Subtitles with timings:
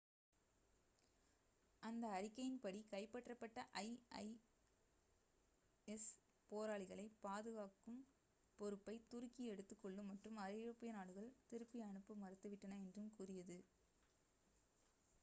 [1.83, 6.05] அந்த அறிக்கையின்படி கைப்பற்றப்பட்ட isis
[6.51, 7.99] போராளிகளை பாதுகாக்கும்
[8.59, 13.59] பொறுப்பை துருக்கி எடுத்துக்கொள்ளும் மற்றும் ஐரோப்பிய நாடுகள் திருப்பி அனுப்ப மறுத்துவிட்டன என்றும் கூறியது